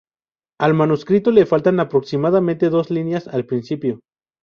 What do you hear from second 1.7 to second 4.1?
aproximadamente dos líneas al principio.